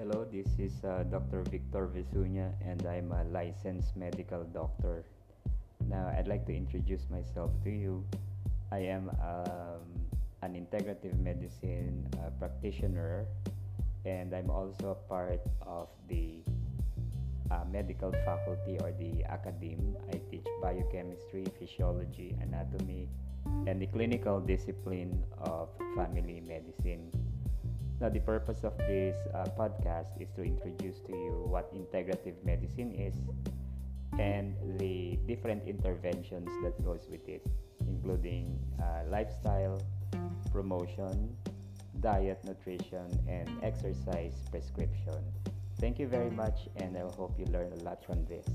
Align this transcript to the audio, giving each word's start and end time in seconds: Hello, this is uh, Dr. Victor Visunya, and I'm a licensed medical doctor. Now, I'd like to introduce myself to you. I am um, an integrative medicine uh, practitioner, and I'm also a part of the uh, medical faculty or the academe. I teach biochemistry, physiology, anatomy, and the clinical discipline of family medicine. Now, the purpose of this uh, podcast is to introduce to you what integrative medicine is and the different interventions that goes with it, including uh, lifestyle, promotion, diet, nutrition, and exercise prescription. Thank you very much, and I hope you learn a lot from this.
Hello, 0.00 0.24
this 0.32 0.48
is 0.58 0.72
uh, 0.84 1.04
Dr. 1.10 1.44
Victor 1.52 1.86
Visunya, 1.86 2.56
and 2.64 2.80
I'm 2.86 3.12
a 3.12 3.24
licensed 3.28 3.96
medical 3.96 4.44
doctor. 4.44 5.04
Now, 5.88 6.08
I'd 6.16 6.26
like 6.26 6.46
to 6.46 6.56
introduce 6.56 7.04
myself 7.10 7.50
to 7.64 7.70
you. 7.70 8.04
I 8.72 8.78
am 8.78 9.10
um, 9.20 9.84
an 10.42 10.56
integrative 10.56 11.18
medicine 11.20 12.08
uh, 12.16 12.30
practitioner, 12.38 13.26
and 14.06 14.32
I'm 14.32 14.48
also 14.48 14.96
a 14.96 15.00
part 15.08 15.44
of 15.62 15.88
the 16.08 16.40
uh, 17.50 17.64
medical 17.70 18.12
faculty 18.24 18.78
or 18.80 18.92
the 18.96 19.24
academe. 19.28 19.96
I 20.08 20.20
teach 20.30 20.46
biochemistry, 20.62 21.44
physiology, 21.58 22.36
anatomy, 22.40 23.08
and 23.66 23.82
the 23.82 23.86
clinical 23.86 24.40
discipline 24.40 25.22
of 25.42 25.68
family 25.96 26.40
medicine. 26.46 27.10
Now, 28.00 28.08
the 28.08 28.20
purpose 28.20 28.64
of 28.64 28.76
this 28.78 29.14
uh, 29.34 29.44
podcast 29.58 30.16
is 30.18 30.30
to 30.30 30.42
introduce 30.42 31.00
to 31.00 31.12
you 31.12 31.44
what 31.46 31.68
integrative 31.74 32.42
medicine 32.44 32.92
is 32.92 33.14
and 34.18 34.56
the 34.78 35.18
different 35.28 35.68
interventions 35.68 36.48
that 36.64 36.82
goes 36.82 37.06
with 37.10 37.28
it, 37.28 37.46
including 37.86 38.58
uh, 38.80 39.04
lifestyle, 39.10 39.80
promotion, 40.50 41.36
diet, 42.00 42.42
nutrition, 42.44 43.06
and 43.28 43.48
exercise 43.62 44.32
prescription. 44.50 45.20
Thank 45.78 45.98
you 45.98 46.08
very 46.08 46.30
much, 46.30 46.68
and 46.76 46.96
I 46.96 47.00
hope 47.00 47.38
you 47.38 47.44
learn 47.52 47.70
a 47.72 47.82
lot 47.84 48.02
from 48.04 48.24
this. 48.24 48.46